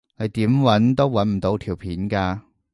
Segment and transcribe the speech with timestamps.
[0.17, 2.39] 你點搵都搵唔到條片㗎